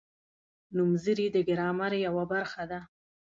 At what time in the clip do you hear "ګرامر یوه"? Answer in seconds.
1.47-2.23